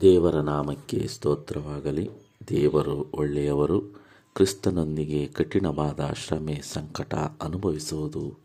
ದೇವರ 0.00 0.36
ನಾಮಕ್ಕೆ 0.36 1.06
ಸ್ತೋತ್ರವಾಗಲಿ. 1.06 2.10
ದೇವರು 2.48 3.10
ಒಳ್ಳೆಯವರು, 3.12 3.80
ಕ್ರಿಸ್ತನೊಂದಿಗೆ 4.34 5.26
ಕಠಿಣವಾದ 5.26 6.10
ಶ್ರಮೆ 6.14 6.60
ಸಂಕಟ 6.72 7.14
ಅನುಭವಿಸುವುದು. 7.14 8.38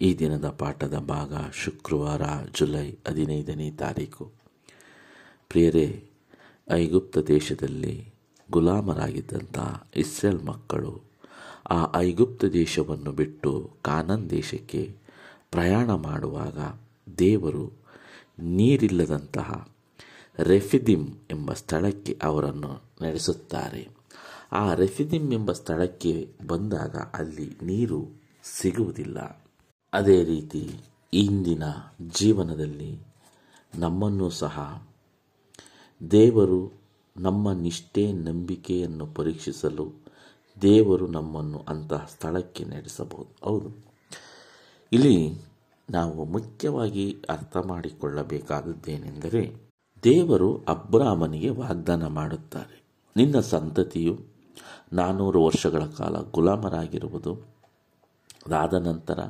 ಈ 0.00 0.18
ದಿನದ 0.18 0.48
ಪಾಠದ 0.48 0.98
ಭಾಗ 0.98 1.32
ಶುಕ್ರವಾರ, 1.54 2.22
ಜುಲೈ 2.58 2.90
ಹದಿನೈದನೇ 3.08 3.70
ತಾರೀಕು. 3.70 4.30
ಪ್ರಿಯರೇ, 5.48 6.04
ಐಗುಪ್ತ 6.72 7.18
ದೇಶದಲ್ಲಿ 7.18 8.12
ಗುಲಾಮರಾಗಿದ್ದಂಥ 8.50 9.58
ಇಸ್ರೇಲ್ 9.96 10.44
ಮಕ್ಕಳು 10.44 11.00
ಆ 11.70 11.98
ಐಗುಪ್ತ 11.98 12.44
ದೇಶವನ್ನು 12.44 13.12
ಬಿಟ್ಟು 13.12 13.70
ಕಾನನ್ 13.82 14.30
ದೇಶಕ್ಕೆ 14.30 14.96
ಪ್ರಯಾಣ 15.50 15.94
ಮಾಡುವಾಗ 15.94 16.58
ದೇವರು 17.18 17.72
ನೀರಿಲ್ಲದಂತಹ 18.38 19.68
ರೆಫಿದಿಮ್ 20.38 21.08
ಎಂಬ 21.30 21.52
ಸ್ಥಳಕ್ಕೆ 21.52 22.18
ಅವರನ್ನು 22.22 22.82
ನಡೆಸುತ್ತಾರೆ. 23.02 23.88
ಆ 24.52 24.74
ರೆಫಿದಿಮ್ 24.74 25.32
ಎಂಬ 25.32 25.52
ಸ್ಥಳಕ್ಕೆ 25.52 26.34
ಬಂದಾಗ 26.46 26.96
ಅಲ್ಲಿ 26.96 27.58
ನೀರು 27.62 28.08
ಸಿಗುವುದಿಲ್ಲ. 28.44 29.44
ಅದೇ 29.92 30.24
ರೀತಿ 30.24 30.80
ಇಂದಿನ 31.12 31.62
ಜೀವನದಲ್ಲಿ 32.08 32.98
ನಮ್ಮನ್ನು 33.78 34.30
ಸಹ 34.30 34.86
ದೇವರು 36.10 36.72
ನಮ್ಮ 37.16 37.52
ನಿಷ್ಠೆ 37.52 38.12
ನಂಬಿಕೆಯನ್ನು 38.12 39.06
ಪರೀಕ್ಷಿಸಲು 39.06 39.92
ದೇವರು 40.62 41.06
ನಮ್ಮನ್ನು 41.06 41.64
ಅಂತಹ 41.68 42.08
ಸ್ಥಳಕ್ಕೆ 42.12 42.64
ನಡೆಸಬಹುದು. 42.64 43.36
ಹೌದು. 43.44 43.72
ಇಲ್ಲಿ 44.92 45.38
ನಾವು 45.90 46.24
ಮುಖ್ಯವಾಗಿ 46.24 47.24
ಅರ್ಥ 47.28 47.56
ಮಾಡಿಕೊಳ್ಳಬೇಕಾದದ್ದೇನೆಂದರೆ 47.56 49.69
ದೇವರು 50.04 50.64
ಅಬ್ರಾಮನಿಗೆ 50.68 51.50
ವಾಗ್ದಾನ 51.50 52.06
ಮಾಡುತ್ತಾರೆ. 52.06 52.82
ನಿನ್ನ 53.16 53.40
ಸಂತತಿಯು 53.40 54.20
ನಾನ್ನೂರು 54.92 55.44
ವರ್ಷಗಳ 55.44 55.84
ಕಾಲ 55.84 56.16
ಗುಲಾಮರಾಗಿರುವುದು. 56.30 57.34
ಅದಾದ 58.46 58.74
ನಂತರ 58.74 59.20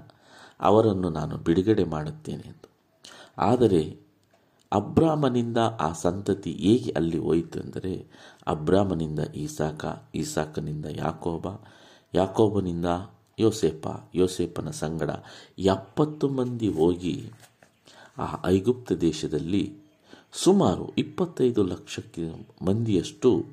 ಅವರನ್ನು 0.61 1.11
ನಾನು 1.11 1.37
ಬಿಡುಗಡೆ 1.37 1.85
ಮಾಡುತ್ತೇನೆ 1.85 2.43
ಎಂದು. 2.47 2.69
ಆದರೆ 3.39 3.97
ಅಬ್ರಾಮನಿಂದ 4.73 5.59
ಆ 5.81 5.93
ಸಂತತಿ 5.93 6.53
ಹೇಗೆ 6.53 6.91
ಅಲ್ಲಿ 6.91 7.19
ಹೋಯಿತು 7.19 7.61
ಎಂದರೆ 7.61 8.07
ಅಬ್ರಾಮನಿಂದ 8.47 9.19
ಈಸಾಕ, 9.19 9.85
ಈಸಾಕನಿಂದ 10.15 10.87
ಯಾಕೋಬ, 10.91 11.47
ಯಾಕೋಬನಿಂದ 12.15 12.87
ಯೋಸೇಪ 13.39 13.87
ಯೋಸೇಪನ 14.15 14.71
ಸಂಗಡ 14.71 15.11
ಎಪ್ಪತ್ತು 15.59 16.29
ಮಂದಿ 16.29 16.69
ಹೋಗಿ 16.69 17.31
ಆ 18.19 18.43
ಐಗುಪ್ತ 18.47 18.93
ದೇಶದಲ್ಲಿ 18.93 19.90
ಸುಮಾರು 20.33 20.93
ಇಪ್ಪತ್ತೈದು 20.99 21.63
ಲಕ್ಷಕ್ಕೆ 21.63 22.49
ಮಂದಿಯಷ್ಟು 22.65 23.47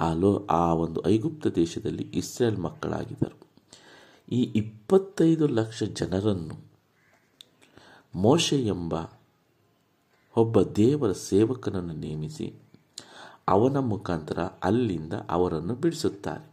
ಆ 0.00 0.12
ಲೋ 0.12 0.46
ಆ 0.50 0.74
ಒಂದು 0.74 1.06
ಐಗುಪ್ತ 1.06 1.46
ದೇಶದಲ್ಲಿ 1.46 2.02
ಇಸ್ರೇಲ್ 2.02 2.58
ಮಕ್ಕಳಾಗಿದ್ದರು. 2.58 3.46
ಈ 4.32 4.52
ಇಪ್ಪತ್ತೈದು 4.54 5.48
ಲಕ್ಷ 5.48 5.82
ಜನರನ್ನು 5.82 6.64
ಮೋಶೆ 8.14 8.66
ಎಂಬ 8.66 8.94
ಒಬ್ಬ 10.36 10.62
ದೇವರ 10.62 11.12
ಸೇವಕನನ್ನು 11.12 11.94
ನೇಮಿಸಿ 11.94 12.54
ಅವನ 13.48 13.78
ಮುಖಾಂತರ 13.78 14.38
ಅಲ್ಲಿಂದ 14.38 15.12
ಅವರನ್ನು 15.12 15.74
ಬಿಡಿಸುತ್ತಾರೆ. 15.74 16.50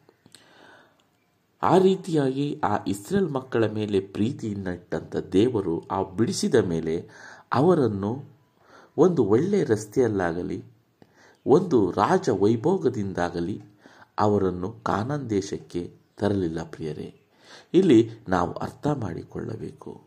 ಆ 1.64 1.78
ರೀತಿಯಾಗಿ 1.78 2.62
ಆ 2.64 2.84
ಇಸ್ರೇಲ್ 2.88 3.30
ಮಕ್ಕಳ 3.30 3.68
ಮೇಲೆ 3.68 4.00
ಪ್ರೀತಿಯಿಂದ 4.00 4.68
ದೇವರು 5.34 5.88
ಆ 5.92 6.04
ಬಿಡಿಸಿದ 6.04 6.56
ಮೇಲೆ 6.56 7.10
ಅವರನ್ನು 7.54 8.37
ಒಂದು 8.98 9.26
ಒಳ್ಳೆಯ 9.26 9.64
ರಸ್ತೆಯಲ್ಲಾಗಲಿ, 9.64 10.64
ಒಂದು 11.46 11.92
ರಾಜ 11.92 12.30
ವೈಭೋಗದಿಂದಾಗಲಿ 12.30 13.62
ಅವರನ್ನು 14.20 14.72
ಕಾನನ್ 14.84 15.30
ದೇಶಕ್ಕೆ 15.30 15.94
ತರಲಿಲ್ಲ 16.18 16.64
ಪ್ರಿಯರೇ. 16.64 17.14
ಇಲ್ಲಿ 17.74 18.10
ನಾವು 18.30 18.54
ಅರ್ಥ 18.54 18.88
ಮಾಡಿಕೊಳ್ಳಬೇಕು. 18.88 20.02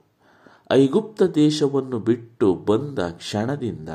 ಐಗುಪ್ತ 0.72 1.22
ದೇಶವನ್ನು 1.22 1.98
ಬಿಟ್ಟು 1.98 2.54
ಬಂದ 2.54 2.98
ಕ್ಷಣದಿಂದ 2.98 3.88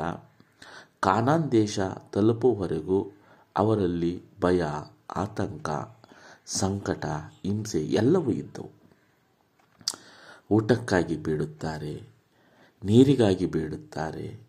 ಕಾನಾನ್ 1.00 1.52
ದೇಶ 1.52 1.78
ತಲುಪುವವರೆಗೂ 2.12 3.12
ಅವರಲ್ಲಿ 3.56 4.22
ಭಯ, 4.40 4.64
ಆತಂಕ, 5.16 5.68
ಸಂಕಟ, 6.46 7.06
ಹಿಂಸೆ 7.42 7.80
ಎಲ್ಲವೂ 7.82 8.30
ಇದ್ದವು. 8.30 8.70
ಊಟಕ್ಕಾಗಿ 10.50 11.16
ಬೀಳುತ್ತಾರೆ, 11.16 11.94
ನೀರಿಗಾಗಿ 12.84 13.46
ಬೇಡುತ್ತಾರೆ 13.46 14.45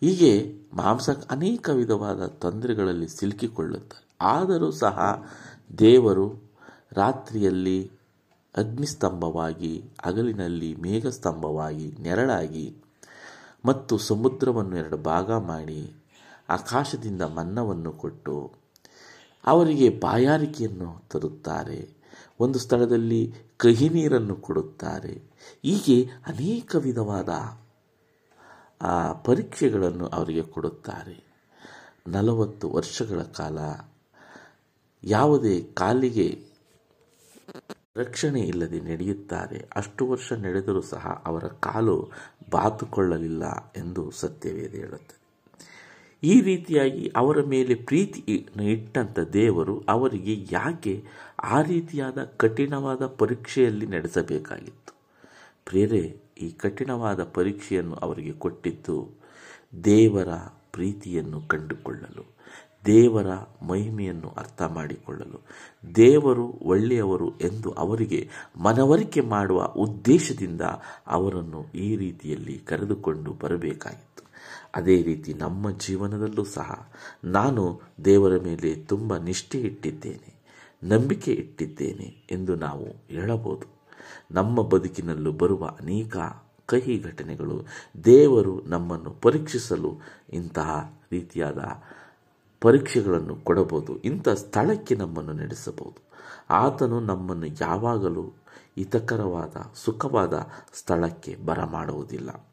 ಹೀಗೆ 0.00 0.54
ಮಾಂಸ 0.72 1.10
ಅನೇಕ 1.30 1.68
ವಿಧವಾದ 1.68 2.26
ತೊಂದರೆಗಳಲ್ಲಿ 2.26 3.08
ಸಿಲುಕಿಕೊಳ್ಳುತ್ತಾರೆ 3.08 4.08
ಆದರೂ 4.20 4.70
ಸಹ 4.70 5.26
ದೇವರು 5.78 6.54
ರಾತ್ರಿಯಲ್ಲಿ 6.92 7.90
ಅಗ್ನಿಸ್ತಂಭವಾಗಿ, 8.56 9.84
ಹಗಲಿನಲ್ಲಿ 10.04 10.76
ಮೇಘಸ್ತಂಭವಾಗಿ 10.76 11.92
ನೆರಳಾಗಿ 12.00 12.76
ಮತ್ತು 13.64 13.98
ಸಮುದ್ರವನ್ನು 13.98 14.76
ಎರಡು 14.76 14.96
ಭಾಗ 14.96 15.32
ಮಾಡಿ 15.32 15.92
ಆಕಾಶದಿಂದ 16.48 17.22
ಮನ್ನವನ್ನು 17.22 17.92
ಕೊಟ್ಟು 17.92 18.52
ಅವರಿಗೆ 19.46 19.90
ಬಾಯಾರಿಕೆಯನ್ನು 19.90 21.08
ತರುತ್ತಾರೆ. 21.10 21.90
ಒಂದು 22.40 22.58
ಸ್ಥಳದಲ್ಲಿ 22.58 23.34
ಕಹಿ 23.56 23.88
ನೀರನ್ನು 23.88 24.36
ಕೊಡುತ್ತಾರೆ. 24.36 25.22
ಹೀಗೆ 25.62 26.02
ಅನೇಕ 26.04 26.76
ವಿಧವಾದ 26.76 27.28
ಆ 28.82 29.12
ಪರೀಕ್ಷೆಗಳನ್ನು 29.12 30.06
ಅವರಿಗೆ 30.06 30.42
ಕೊಡುತ್ತಾರೆ. 30.42 31.28
ನಲವತ್ತು 32.06 32.70
ವರ್ಷಗಳ 32.70 33.22
ಕಾಲ 33.22 33.58
ಯಾವುದೇ 35.04 35.60
ಕಾಲಿಗೆ 35.62 36.44
ರಕ್ಷಣೆ 37.96 38.40
ಇಲ್ಲದೆ 38.40 38.80
ನಡೆಯುತ್ತಾರೆ. 38.80 39.68
ಅಷ್ಟು 39.76 40.08
ವರ್ಷ 40.08 40.32
ನಡೆದರೂ 40.32 40.80
ಸಹ 40.80 41.22
ಅವರ 41.26 41.44
ಕಾಲು 41.44 42.10
ಬಾತುಕೊಳ್ಳಲಿಲ್ಲ 42.50 43.72
ಎಂದು 43.76 44.10
ಸತ್ಯವೇದ 44.10 44.74
ಹೇಳುತ್ತದೆ. 44.74 45.18
ಈ 46.22 46.40
ರೀತಿಯಾಗಿ 46.40 47.12
ಅವರ 47.16 47.42
ಮೇಲೆ 47.42 47.74
ಪ್ರೀತಿ 47.74 48.20
ಇಟ್ಟಂಥ 48.72 49.18
ದೇವರು 49.18 49.84
ಅವರಿಗೆ 49.88 50.46
ಯಾಕೆ 50.52 51.04
ಆ 51.42 51.62
ರೀತಿಯಾದ 51.62 52.24
ಕಠಿಣವಾದ 52.24 53.06
ಪರೀಕ್ಷೆಯಲ್ಲಿ 53.06 53.86
ನಡೆಸಬೇಕಾಗಿತ್ತು? 53.86 54.94
ಪ್ರೇರೆ 55.64 56.27
ಈ 56.40 56.50
ಕಠಿಣವಾದ 56.50 57.24
ಪರೀಕ್ಷೆಯನ್ನು 57.24 57.94
ಅವರಿಗೆ 57.94 58.32
ಕೊಟ್ಟಿದ್ದು 58.32 59.08
ದೇವರ 59.84 60.28
ಪ್ರೀತಿಯನ್ನು 60.72 61.40
ಕಂಡುಕೊಳ್ಳಲು, 61.40 62.24
ದೇವರ 62.86 63.26
ಮಹಿಮೆಯನ್ನು 63.62 64.28
ಅರ್ಥ 64.28 64.62
ಮಾಡಿಕೊಳ್ಳಲು. 64.62 65.38
ದೇವರು 65.94 66.46
ಒಳ್ಳೆಯವರು 66.62 67.38
ಎಂದು 67.38 67.70
ಅವರಿಗೆ 67.70 68.28
ಮನವರಿಕೆ 68.56 69.20
ಮಾಡುವ 69.20 69.64
ಉದ್ದೇಶದಿಂದ 69.64 70.60
ಅವರನ್ನು 71.06 71.66
ಈ 71.74 71.96
ರೀತಿಯಲ್ಲಿ 71.96 72.58
ಕರೆದುಕೊಂಡು 72.58 73.32
ಬರಬೇಕಾಗಿತ್ತು. 73.32 74.24
ಅದೇ 74.74 75.02
ರೀತಿ 75.02 75.34
ನಮ್ಮ 75.34 75.70
ಜೀವನದಲ್ಲೂ 75.70 76.44
ಸಹ 76.44 76.92
ನಾನು 77.24 77.80
ದೇವರ 78.04 78.38
ಮೇಲೆ 78.38 78.74
ತುಂಬ 78.74 79.16
ನಿಷ್ಠೆ 79.16 79.58
ಇಟ್ಟಿದ್ದೇನೆ 79.58 80.38
ನಂಬಿಕೆ 80.84 81.32
ಇಟ್ಟಿದ್ದೇನೆ 81.32 82.26
ಎಂದು 82.30 82.54
ನಾವು 82.54 82.86
ಹೇಳಬಹುದು. 83.08 83.77
ನಮ್ಮ 84.30 84.62
ಬದುಕಿನಲ್ಲೂ 84.62 85.32
ಬರುವ 85.32 85.66
ಅನೇಕ 85.66 86.16
ಕಹಿ 86.66 87.02
ಘಟನೆಗಳು 87.02 87.62
ದೇವರು 88.04 88.62
ನಮ್ಮನ್ನು 88.66 89.10
ಪರೀಕ್ಷಿಸಲು 89.10 89.96
ಇಂತಹ 90.32 90.92
ರೀತಿಯಾದ 91.12 91.58
ಪರೀಕ್ಷೆಗಳನ್ನು 92.60 93.36
ಕೊಡಬಹುದು. 93.36 93.96
ಇಂಥ 93.96 94.28
ಸ್ಥಳಕ್ಕೆ 94.28 94.94
ನಮ್ಮನ್ನು 94.94 95.32
ನಡೆಸಬಹುದು. 95.32 96.02
ಆತನು 96.50 97.00
ನಮ್ಮನ್ನು 97.00 97.46
ಯಾವಾಗಲೂ 97.46 98.32
ಹಿತಕರವಾದ, 98.76 99.56
ಸುಖವಾದ 99.74 100.46
ಸ್ಥಳಕ್ಕೆ 100.74 101.36
ಬರಮಾಡುವುದಿಲ್ಲ. 101.36 102.47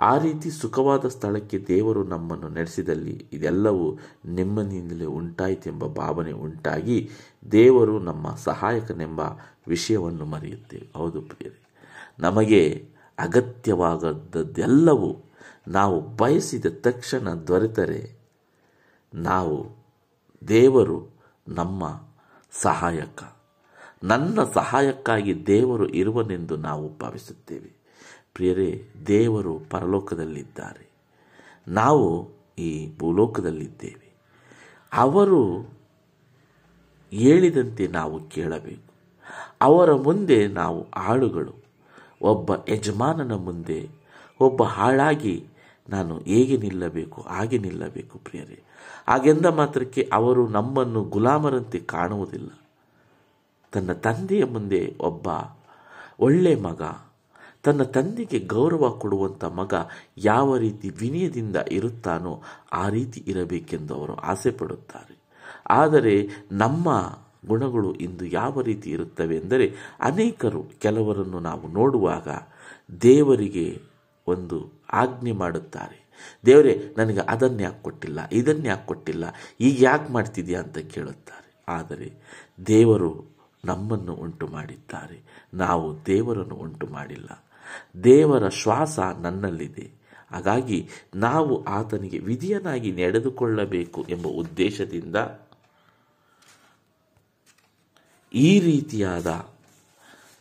ಆ 0.00 0.18
ರೀತಿ 0.18 0.50
ಸುಖವಾದ 0.50 1.04
ಸ್ಥಳಕ್ಕೆ 1.04 1.58
ದೇವರು 1.58 2.04
ನಮ್ಮನ್ನು 2.04 2.48
ನಡೆಸಿದಲ್ಲಿ 2.48 3.26
ಇದೆಲ್ಲವೂ 3.32 3.98
ನೆಮ್ಮದಿಯಿಂದಲೇ 4.26 5.04
ಉಂಟಾಯಿತೆಂಬ 5.04 5.86
ಭಾವನೆ 5.86 6.32
ಉಂಟಾಗಿ 6.32 7.10
ದೇವರು 7.52 7.98
ನಮ್ಮ 7.98 8.34
ಸಹಾಯಕನೆಂಬ 8.36 9.20
ವಿಷಯವನ್ನು 9.68 10.24
ಮರೆಯುತ್ತೇವೆ. 10.24 10.98
ಹೌದು 10.98 11.22
ಪ್ರಿಯರೇ. 11.22 11.62
ನಮಗೆ 12.18 12.88
ಅಗತ್ಯವಾಗದ್ದೆಲ್ಲವೂ 13.18 15.16
ನಾವು 15.68 16.00
ಬಯಸಿದ 16.00 16.66
ತಕ್ಷಣ 16.80 17.28
ದೊರೆತರೆ 17.28 18.16
ನಾವು 19.14 19.66
ದೇವರು 20.48 21.08
ನಮ್ಮ 21.48 22.00
ಸಹಾಯಕ. 22.62 23.22
ನನ್ನ 24.04 24.44
ಸಹಾಯಕ್ಕಾಗಿ 24.44 25.46
ದೇವರು 25.46 25.86
ಇರುವನೆಂದು 25.88 26.56
ನಾವು 26.56 26.98
ಭಾವಿಸುತ್ತೇವೆ. 26.98 27.75
ಪ್ರಿಯರೇ, 28.36 28.88
ದೇವರು 29.06 29.58
ಪರಲೋಕದಲ್ಲಿದ್ದಾರೆ. 29.70 30.90
ನಾವು 31.68 32.28
ಈ 32.58 32.98
ಭೂಲೋಕದಲ್ಲಿದ್ದೇವೆ. 32.98 34.16
ಅವರು 34.92 35.68
ಹೇಳಿದಂತೆ 37.10 37.86
ನಾವು 37.86 38.28
ಕೇಳಬೇಕು. 38.28 38.92
ಅವರ 39.60 39.92
ಮುಂದೆ 39.94 40.46
ನಾವು 40.46 40.90
ಆಳುಗಳು. 40.90 41.54
ಒಬ್ಬ 42.22 42.50
ಯಜಮಾನನ 42.68 43.34
ಮುಂದೆ 43.34 43.88
ಒಬ್ಬ 44.40 44.62
ಹಾಳಾಗಿ 44.62 45.46
ನಾನು 45.88 46.18
ಹೇಗೆ 46.18 46.56
ನಿಲ್ಲಬೇಕು, 46.56 47.22
ಹಾಗೆ 47.22 47.58
ನಿಲ್ಲಬೇಕು 47.58 48.18
ಪ್ರಿಯರೇ. 48.18 48.62
ಹಾಗೆಂದ 49.08 49.46
ಮಾತ್ರಕ್ಕೆ 49.46 50.10
ಅವರು 50.12 50.48
ನಮ್ಮನ್ನು 50.48 51.02
ಗುಲಾಮರಂತೆ 51.02 51.78
ಕಾಣುವುದಿಲ್ಲ. 51.78 52.50
ತನ್ನ 53.72 53.92
ತಂದೆಯ 53.92 54.44
ಮುಂದೆ 54.44 54.96
ಒಬ್ಬ 55.00 55.28
ಒಳ್ಳೆ 56.20 56.54
ಮಗ 56.54 56.82
ತನ್ನ 57.66 57.82
ತಂದೆಗೆ 57.96 58.38
ಗೌರವ 58.46 58.88
ಕೊಡುವಂಥ 59.02 59.44
ಮಗ 59.44 59.74
ಯಾವ 60.24 60.56
ರೀತಿ 60.56 60.88
ವಿನಯದಿಂದ 61.00 61.56
ಇರುತ್ತಾನೋ 61.70 62.32
ಆ 62.72 62.84
ರೀತಿ 62.88 63.20
ಇರಬೇಕೆಂದು 63.26 63.92
ಅವರು 63.94 64.14
ಆಸೆ 64.14 64.50
ಪಡುತ್ತಾರೆ. 64.50 65.14
ಆದರೆ 65.70 66.16
ನಮ್ಮ 66.52 66.88
ಗುಣಗಳು 67.46 67.90
ಇಂದು 67.96 68.24
ಯಾವ 68.24 68.60
ರೀತಿ 68.60 68.88
ಇರುತ್ತವೆ 68.90 69.36
ಎಂದರೆ 69.36 69.66
ಅನೇಕರು 70.00 70.62
ಕೆಲವರನ್ನು 70.82 71.40
ನಾವು 71.40 71.66
ನೋಡುವಾಗ 71.68 72.28
ದೇವರಿಗೆ 73.02 73.66
ಒಂದು 74.26 74.58
ಆಜ್ಞೆ 74.92 75.32
ಮಾಡುತ್ತಾರೆ. 75.32 75.98
ದೇವರೇ, 76.46 76.74
ನನಗೆ 76.98 77.22
ಅದನ್ನು 77.28 77.62
ಯಾಕೆ 77.62 77.82
ಕೊಟ್ಟಿಲ್ಲ 77.82 78.20
ಇದನ್ನು 78.32 78.66
ಯಾಕೆ 78.66 78.86
ಕೊಟ್ಟಿಲ್ಲ 78.86 79.24
ಈಗ 79.60 79.76
ಯಾಕೆ 79.80 80.08
ಮಾಡ್ತಿದ್ಯಾ 80.12 80.58
ಅಂತ 80.62 80.78
ಕೇಳುತ್ತಾರೆ. 80.94 81.48
ಆದರೆ 81.68 82.08
ದೇವರು 82.66 83.10
ನಮ್ಮನ್ನು 83.64 84.14
ಉಂಟು 84.24 84.46
ಮಾಡಿದ್ದಾರೆ 84.46 85.18
ನಾವು 85.54 85.86
ದೇವರನ್ನು 86.06 86.56
ಉಂಟು 86.64 86.86
ಮಾಡಿಲ್ಲ 86.86 87.30
ದೇವರ 88.04 88.48
ಶ್ವಾಸ 88.48 88.98
ನನ್ನಲ್ಲಿದೆ. 88.98 89.90
ಹಾಗಾಗಿ 90.30 90.88
ನಾವು 91.14 91.64
ಆತನಿಗೆ 91.64 92.18
ವಿಧಿಯನಾಗಿ 92.18 92.92
ನಡೆದುಕೊಳ್ಳಬೇಕು 92.92 94.06
ಎಂಬ 94.08 94.26
ಉದ್ದೇಶದಿಂದ 94.26 95.16
ಈ 98.34 98.60
ರೀತಿಯಾದ 98.60 99.48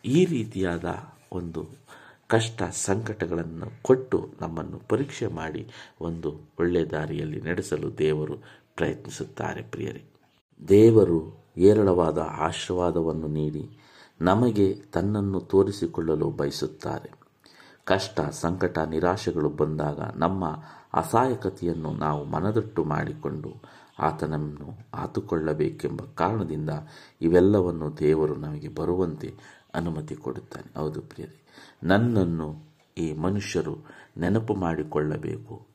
ಈ 0.06 0.26
ರೀತಿಯಾದ 0.26 0.86
ಒಂದು 1.32 1.68
ಕಷ್ಟ 2.28 2.64
ಸಂಕಟಗಳನ್ನು 2.64 3.84
ಕೊಟ್ಟು 3.84 4.30
ನಮ್ಮನ್ನು 4.42 4.82
ಪರೀಕ್ಷೆ 4.90 5.28
ಮಾಡಿ 5.28 5.68
ಒಂದು 6.02 6.40
ಒಳ್ಳೆ 6.60 6.84
ದಾರಿಯಲ್ಲಿ 6.86 7.42
ನಡೆಸಲು 7.42 7.98
ದೇವರು 7.98 8.36
ಪ್ರಯತ್ನಿಸುತ್ತಾರೆ 8.76 9.62
ಪ್ರಿಯರೇ. 9.62 10.04
ದೇವರು 10.68 11.46
ಏರಳವಾದ 11.58 12.18
ಆಶೀರ್ವಾದವನ್ನು 12.18 13.28
ನೀಡಿ 13.28 13.85
ನಮಗೆ 14.22 14.74
ತನ್ನನ್ನು 14.74 15.40
ತೋರಿಸಿಕೊಳ್ಳಲು 15.40 16.30
ಬಯಸುತ್ತಾರೆ. 16.30 17.12
ಕಷ್ಟ, 17.86 18.20
ಸಂಕಟ, 18.32 18.80
ನಿರಾಶೆಗಳು 18.80 19.50
ಬಂದಾಗ 19.50 20.00
ನಮ್ಮ 20.16 20.50
ಅಸಹಾಯಕತೆಯನ್ನು 20.94 21.94
ನಾವು 21.94 22.26
ಮನದಟ್ಟು 22.26 22.84
ಮಾಡಿಕೊಂಡು 22.84 23.54
ಆತನನ್ನು 24.00 24.78
ಆತುಕೊಳ್ಳಬೇಕೆಂಬ 24.94 26.02
ಕಾರಣದಿಂದ 26.16 26.70
ಇವೆಲ್ಲವನ್ನು 27.22 27.98
ದೇವರು 27.98 28.36
ನಮಗೆ 28.36 28.68
ಬರುವಂತೆ 28.68 29.36
ಅನುಮತಿ 29.74 30.16
ಕೊಡುತ್ತಾನೆ. 30.16 30.80
ಹೌದು 30.80 31.02
ಪ್ರಿಯರೇ, 31.02 31.42
ನನ್ನನ್ನು 31.84 32.76
ಈ 32.98 33.14
ಮನುಷ್ಯರು 33.14 33.78
ನೆನಪು 34.18 34.56
ಮಾಡಿಕೊಳ್ಳಬೇಕು. 34.56 35.68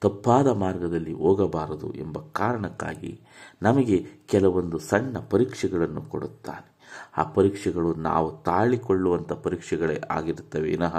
ತಪ್ಪಾದ 0.00 0.46
ಮಾರ್ಗದಲ್ಲಿ 0.46 1.12
ಹೋಗಬಾರದು 1.12 1.94
ಎಂಬ 1.94 2.18
ಕಾರಣಕ್ಕಾಗಿ 2.32 3.20
ನಮಗೆ 3.62 4.06
ಕೆಲವೊಂದು 4.26 4.78
ಸಣ್ಣ 4.78 5.18
ಪರೀಕ್ಷೆಗಳನ್ನು 5.18 6.02
ಕೊಡುತ್ತಾನೆ. 6.02 6.73
ಆ 7.16 7.22
ಪರೀಕ್ಷೆಗಳು 7.22 7.94
ನಾವು 7.94 8.42
ತಾಳಿಕೊಳ್ಳುವಂಥ 8.42 9.32
ಪರೀಕ್ಷೆಗಳೇ 9.32 10.00
ಆಗಿರುತ್ತವೆ. 10.10 10.62
ವಿನಃ 10.62 10.96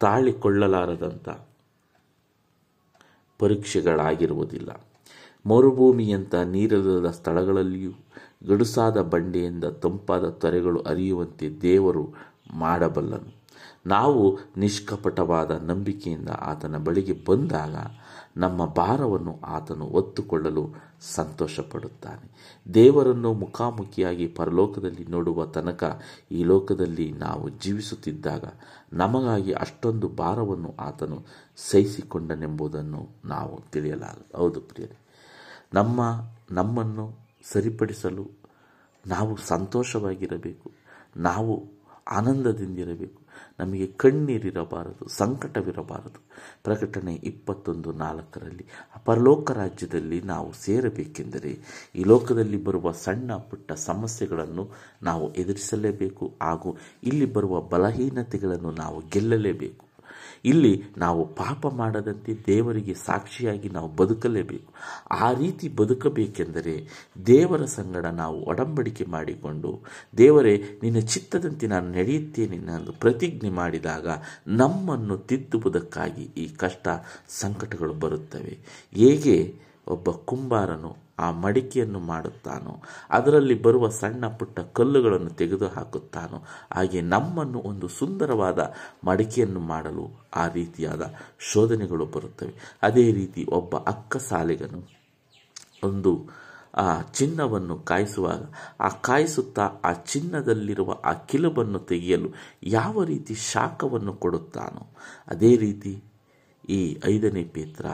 ತಾಳಿಕೊಳ್ಳಲಾರದಂಥ 0.00 1.28
ಪರೀಕ್ಷೆಗಳಾಗಿರುವುದಿಲ್ಲ. 3.38 4.84
ಮರುಭೂಮಿಯಂಥ 5.46 6.34
ನೀರಿಲ್ಲದ 6.34 7.10
ಸ್ಥಳಗಳಲ್ಲಿಯೂ 7.10 7.90
ಗಡುಸಾದ 8.48 9.02
ಬಂಡೆಯಿಂದ 9.02 9.64
ತಂಪಾದ 9.64 10.28
ತೊರೆಗಳು 10.28 10.80
ಅರಿಯುವಂತೆ 10.80 11.60
ದೇವರು 11.62 12.14
ಮಾಡಬಲ್ಲನು. 12.54 13.40
ನಾವು 13.86 14.38
ನಿಷ್ಕಪಟವಾದ 14.56 15.50
ನಂಬಿಕೆಯಿಂದ 15.50 16.28
ಆತನ 16.28 16.76
ಬಳಿಗೆ 16.76 17.12
ಬಂದಾಗ 17.12 17.74
ನಮ್ಮ 18.36 18.66
ಭಾರವನ್ನು 18.66 19.40
ಆತನು 19.44 19.84
ಒತ್ತುಕೊಳ್ಳಲು 19.84 20.74
ಸಂತೋಷಪಡುತ್ತಾನೆ. 21.00 22.30
ದೇವರನ್ನು 22.74 23.32
ಮುಖಾಮುಖಿಯಾಗಿ 23.32 24.26
ಪರಲೋಕದಲ್ಲಿ 24.28 25.04
ನೋಡುವ 25.04 25.46
ತನಕ 25.46 26.00
ಈ 26.32 26.44
ಲೋಕದಲ್ಲಿ 26.44 27.12
ನಾವು 27.12 27.48
ಜೀವಿಸುತ್ತಿದ್ದಾಗ 27.48 28.44
ನಮಗಾಗಿ 28.92 29.52
ಅಷ್ಟೊಂದು 29.52 30.08
ಭಾರವನ್ನು 30.08 30.74
ಆತನು 30.78 31.24
ಸಹಿಸಿಕೊಂಡನೆಂಬುದನ್ನು 31.70 33.08
ನಾವು 33.24 33.60
ತಿಳಿಯಲಾಗ 33.72 34.36
ಹೌದು 34.36 34.60
ಪ್ರಿಯರೇ. 34.60 34.98
ನಮ್ಮ, 35.74 36.00
ನಮ್ಮನ್ನು 36.50 37.14
ಸರಿಪಡಿಸಲು 37.52 38.26
ನಾವು 39.06 39.36
ಸಂತೋಷವಾಗಿರಬೇಕು. 39.36 40.70
ನಾವು 41.16 41.70
ಆನಂದದಿಂದಿರಬೇಕು. 42.10 43.19
ನಮಗೆ 43.58 43.86
ಕಣ್ಣೀರಿರಬಾರದು, 43.86 45.08
ಸಂಕಟವಿರಬಾರದು. 45.08 46.20
ಪ್ರಕಟಣೆ 46.64 47.14
ಇಪ್ಪತ್ತೊಂದು 47.14 47.92
ನಾಲ್ಕರಲ್ಲಿ 47.92 48.64
ಅಪರಲೋಕ 48.94 49.50
ರಾಜ್ಯದಲ್ಲಿ 49.50 50.20
ನಾವು 50.20 50.52
ಸೇರಬೇಕೆಂದರೆ 50.52 51.52
ಈ 51.94 52.04
ಲೋಕದಲ್ಲಿ 52.04 52.64
ಬರುವ 52.64 52.92
ಸಣ್ಣ 52.92 53.36
ಪುಟ್ಟ 53.36 53.72
ಸಮಸ್ಯೆಗಳನ್ನು 53.72 54.70
ನಾವು 55.02 55.34
ಎದುರಿಸಲೇಬೇಕು 55.34 56.38
ಹಾಗೂ 56.42 56.76
ಇಲ್ಲಿ 57.04 57.26
ಬರುವ 57.32 57.60
ಬಲಹೀನತೆಗಳನ್ನು 57.60 58.70
ನಾವು 58.70 59.00
ಗೆಲ್ಲಲೇಬೇಕು. 59.08 59.89
ಇಲ್ಲಿ 60.44 60.82
ನಾವು 60.98 61.34
ಪಾಪ 61.34 61.66
ಮಾಡದಂತೆ 61.66 62.38
ದೇವರಿಗೆ 62.46 62.94
ಸಾಕ್ಷಿಯಾಗಿ 62.94 63.68
ನಾವು 63.68 63.88
ಬದುಕಲೇಬೇಕು. 63.88 64.72
ಆ 65.10 65.32
ರೀತಿ 65.32 65.68
ಬದುಕಬೇಕೆಂದರೆ 65.68 66.88
ದೇವರ 67.26 67.64
ಸಂಗಡ 67.64 68.06
ನಾವು 68.06 68.44
ಒಡಂಬಡಿಕೆ 68.44 69.04
ಮಾಡಿಕೊಂಡು, 69.04 69.80
ದೇವರೇ, 70.16 70.64
ನಿನ್ನ 70.82 70.98
ಚಿತ್ತದಂತೆ 70.98 71.66
ನಾನು 71.66 71.92
ನಡೆಯುತ್ತೇನೆ 71.92 72.58
ನಾನು 72.58 72.92
ಪ್ರತಿಜ್ಞೆ 72.92 73.50
ಮಾಡಿದಾಗ 73.50 74.08
ನಮ್ಮನ್ನು 74.46 75.18
ತಿದ್ದುವುದಕ್ಕಾಗಿ 75.18 76.22
ಈ 76.22 76.48
ಕಷ್ಟ 76.48 76.88
ಸಂಕಟಗಳು 77.28 77.94
ಬರುತ್ತವೆ. 77.94 78.58
ಹೇಗೆ? 78.92 79.70
ಒಬ್ಬ 79.86 80.10
ಕುಂಬಾರನು 80.10 80.96
ಆ 81.20 81.30
ಮಡಿಕೆಯನ್ನು 81.44 82.00
ಮಾಡುತ್ತಾನೋ, 82.10 82.74
ಅದರಲ್ಲಿ 83.10 83.56
ಬರುವ 83.62 83.88
ಸಣ್ಣ 84.00 84.24
ಪುಟ್ಟ 84.38 84.60
ಕಲ್ಲುಗಳನ್ನು 84.76 85.30
ತೆಗೆದು 85.30 85.68
ಹಾಕುತ್ತಾನೋ 85.68 86.38
ಹಾಗೆ 86.72 87.00
ನಮ್ಮನ್ನು 87.14 87.60
ಒಂದು 87.70 87.88
ಸುಂದರವಾದ 87.98 88.60
ಮಡಿಕೆಯನ್ನು 89.04 89.62
ಮಾಡಲು 89.72 90.04
ಆ 90.36 90.44
ರೀತಿಯಾದ 90.48 91.02
ಶೋಧನೆಗಳು 91.52 92.06
ಬರುತ್ತವೆ. 92.06 92.54
ಅದೇ 92.82 93.06
ರೀತಿ 93.12 93.42
ಒಬ್ಬ 93.52 93.76
ಅಕ್ಕ 93.76 94.16
ಸಾಲಿಗನು 94.30 94.80
ಒಂದು, 95.86 96.12
ಆ 96.74 96.86
ಚಿನ್ನವನ್ನು 97.12 97.76
ಕಾಯಿಸುವಾಗ, 97.80 98.42
ಆ 98.80 98.88
ಕಾಯಿಸುತ್ತಾ 98.88 99.64
ಆ 99.84 99.92
ಚಿನ್ನದಲ್ಲಿರುವ 100.12 100.90
ಆ 101.04 101.12
ಕಿಲುಬನ್ನು 101.30 101.80
ತೆಗೆಯಲು 101.92 102.28
ಯಾವ 102.62 103.04
ರೀತಿ 103.04 103.34
ಶಾಖವನ್ನು 103.52 104.14
ಕೊಡುತ್ತಾನೋ, 104.24 104.84
ಅದೇ 105.28 105.52
ರೀತಿ 105.56 105.92
ಈ 106.68 106.80
ಐದನೇ 107.04 107.44
ಪೇತ್ರ 107.56 107.86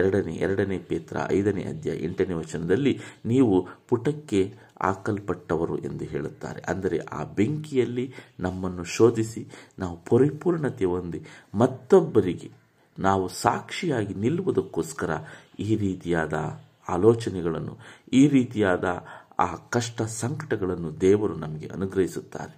ಎರಡನೇ 0.00 0.34
ಎರಡನೇ 0.44 0.78
ಪೇತ್ರ, 0.90 1.16
ಐದನೇ 1.36 1.64
ಅಧ್ಯಾಯ, 1.72 1.96
ಎಂಟನೇ 2.08 2.34
ವಚನದಲ್ಲಿ 2.42 2.92
ನೀವು 3.32 3.54
ಪುಟಕ್ಕೆ 3.88 4.40
ಹಾಕಲ್ಪಟ್ಟವರು 4.84 5.76
ಎಂದು 5.88 6.04
ಹೇಳುತ್ತಾರೆ. 6.12 6.60
ಅಂದರೆ 6.72 6.98
ಆ 7.18 7.20
ಬೆಂಕಿಯಲ್ಲಿ 7.38 8.06
ನಮ್ಮನ್ನು 8.40 8.84
ಶೋಧಿಸಿ, 8.96 9.42
ನಾವು 9.78 9.96
ಪರಿಪೂರ್ಣತೆ 10.10 10.88
ಹೊಂದಿ 10.94 11.20
ಮತ್ತೊಬ್ಬರಿಗೆ 11.62 12.50
ನಾವು 12.98 13.24
ಸಾಕ್ಷಿಯಾಗಿ 13.44 14.14
ನಿಲ್ಲುವುದಕ್ಕೋಸ್ಕರ 14.24 15.10
ಈ 15.66 15.70
ರೀತಿಯಾದ 15.84 16.34
ಆಲೋಚನೆಗಳನ್ನು, 16.96 17.74
ಈ 18.12 18.22
ರೀತಿಯಾದ 18.36 18.86
ಆ 19.44 19.48
ಕಷ್ಟ 19.74 20.02
ಸಂಕಟಗಳನ್ನು 20.22 20.90
ದೇವರು 21.00 21.34
ನಮಗೆ 21.42 21.66
ಅನುಗ್ರಹಿಸುತ್ತಾರೆ. 21.76 22.54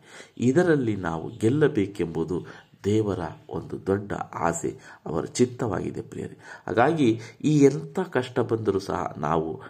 ಇದರಲ್ಲಿ 0.48 0.94
ನಾವು 1.08 1.26
ಗೆಲ್ಲಬೇಕೆಂಬುದು 1.42 2.36
ದೇವರ 2.84 3.18
ಒಂದು 3.48 3.86
ದೊಡ್ಡ 3.86 4.12
ಆಸೆ 4.34 4.70
ಅವರ 5.06 5.24
ಚಿತ್ತವಾಗಿದೆ 5.24 6.02
ಪ್ರಿಯರೇ. 6.02 6.36
ಹಾಗಾಗಿ 6.66 7.20
ಈ 7.44 7.58
ಎಂಥ 7.58 7.98
ಕಷ್ಟ 8.00 8.40
ಬಂದರೂ 8.40 8.78
ಸಹ 8.78 9.14
ನಾವು 9.18 9.60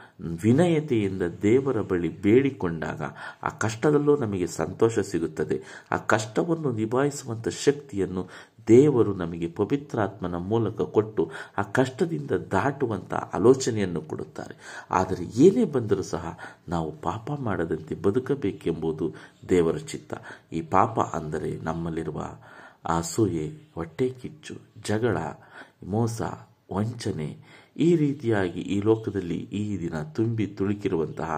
ವಿನಯತೆಯಿಂದ 0.43 1.23
ದೇವರ 1.23 1.81
ಬಳಿ 1.81 2.09
ಬೇಡಿಕೊಂಡಾಗ 2.09 3.03
ಆ 3.43 3.49
ಕಷ್ಟದಲ್ಲೂ 3.49 4.17
ನಮಗೆ 4.17 4.47
ಸಂತೋಷ 4.47 4.99
ಸಿಗುತ್ತದೆ. 4.99 5.63
ಆ 5.93 5.97
ಕಷ್ಟವನ್ನು 5.97 6.73
ನಿಭಾಯಿಸುವಂಥ 6.73 7.49
ಶಕ್ತಿಯನ್ನು 7.49 8.29
ದೇವರು 8.69 9.15
ನಮಗೆ 9.15 9.49
ಪವಿತ್ರಾತ್ಮನ 9.49 10.37
ಮೂಲಕ 10.37 10.81
ಕೊಟ್ಟು 10.81 11.31
ಆ 11.59 11.63
ಕಷ್ಟದಿಂದ 11.63 12.31
ದಾಟುವಂಥ 12.31 13.15
ಆಲೋಚನೆಯನ್ನು 13.15 14.01
ಕೊಡುತ್ತಾರೆ. 14.01 14.55
ಆದರೆ 14.91 15.25
ಏನೇ 15.25 15.65
ಬಂದರೂ 15.65 16.03
ಸಹ 16.03 16.39
ನಾವು 16.69 16.93
ಪಾಪ 16.93 17.33
ಮಾಡದಂತೆ 17.33 17.95
ಬದುಕಬೇಕೆಂಬುದು 17.95 19.15
ದೇವರ 19.49 19.77
ಚಿತ್ತ. 19.77 20.15
ಈ 20.53 20.61
ಪಾಪ 20.61 21.01
ಅಂದರೆ 21.01 21.59
ನಮ್ಮಲ್ಲಿರುವ 21.63 22.21
ಅಸೂಯೆ 22.85 23.47
ಹೊಟ್ಟೆ 23.75 24.09
ಕಿಚ್ಚು, 24.21 24.55
ಜಗಳ, 24.87 25.17
ಮೋಸ, 25.85 26.21
ವಂಚನೆ 26.73 27.31
ಈ 27.77 27.97
ರೀತಿಯಾಗಿ 27.97 28.61
ಈ 28.61 28.81
ಲೋಕದಲ್ಲಿ 28.81 29.39
ಈ 29.53 29.79
ದಿನ 29.81 30.03
ತುಂಬಿ 30.13 30.47
ತುಳುಕಿರುವಂತಹ 30.47 31.31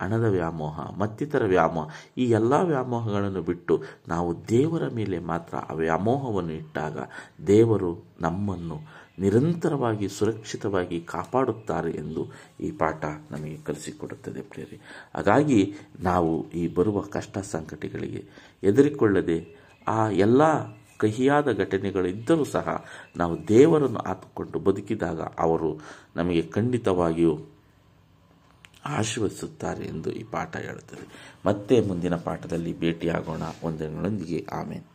ಹಣದ 0.00 0.26
ವ್ಯಾಮೋಹ, 0.28 0.98
ಮತ್ತಿತರ 0.98 1.44
ವ್ಯಾಮೋಹ, 1.44 1.86
ಈ 2.18 2.24
ಎಲ್ಲ 2.30 2.54
ವ್ಯಾಮೋಹಗಳನ್ನು 2.62 3.42
ಬಿಟ್ಟು 3.42 3.74
ನಾವು 4.08 4.48
ದೇವರ 4.48 4.88
ಮೇಲೆ 4.94 5.18
ಮಾತ್ರ 5.24 5.54
ಆ 5.68 5.74
ವ್ಯಾಮೋಹವನ್ನು 5.74 6.52
ಇಟ್ಟಾಗ 6.52 6.96
ದೇವರು 7.46 7.90
ನಮ್ಮನ್ನು 8.20 8.78
ನಿರಂತರವಾಗಿ 9.18 10.08
ಸುರಕ್ಷಿತವಾಗಿ 10.08 11.00
ಕಾಪಾಡುತ್ತಾರೆ 11.04 11.90
ಎಂದು 11.92 12.22
ಈ 12.60 12.70
ಪಾಠ 12.72 13.02
ನಮಗೆ 13.30 13.56
ಕಲಿಸಿಕೊಡುತ್ತದೆ 13.64 14.42
ಪ್ರೇರಿ 14.42 14.78
ಹಾಗಾಗಿ 15.14 15.60
ನಾವು 16.00 16.30
ಈ 16.52 16.68
ಬರುವ 16.68 17.00
ಕಷ್ಟ 17.10 17.38
ಸಂಕಟಗಳಿಗೆ 17.50 18.22
ಎದುರಿಕೊಳ್ಳದೆ 18.62 19.38
ಆ 19.86 20.10
ಎಲ್ಲ 20.18 20.42
ಕಹಿಯಾದ 21.00 21.52
ಘಟನೆಗಳಿದ್ದರೂ 21.52 22.44
ಸಹ 22.44 22.84
ನಾವು 23.16 23.48
ದೇವರನ್ನು 23.48 23.98
ಆತುಕೊಂಡು 23.98 24.58
ಬದುಕಿದಾಗ 24.58 25.20
ಅವರು 25.20 25.80
ನಮಗೆ 26.16 26.42
ಖಂಡಿತವಾಗಿಯೂ 26.42 27.38
ಆಶೀರ್ವದಿಸುತ್ತಾರೆ 28.84 29.84
ಎಂದು 29.84 30.12
ಈ 30.12 30.22
ಪಾಠ 30.22 30.56
ಹೇಳುತ್ತದೆ. 30.56 31.34
ಮತ್ತೆ 31.46 31.80
ಮುಂದಿನ 31.80 32.14
ಪಾಠದಲ್ಲಿ 32.14 32.80
ಭೇಟಿಯಾಗೋಣ. 32.80 33.42
ಒಂದರೊಂದಿಗೆ 33.62 34.46
ಆಮೇಲೆ 34.52 34.89